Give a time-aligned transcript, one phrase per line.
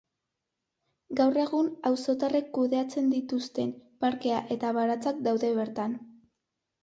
[1.19, 5.97] Gaur egun, auzotarrek kudeatzen dituzten parkea eta baratzak daude bertan.